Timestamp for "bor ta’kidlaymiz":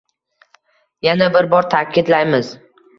1.55-2.55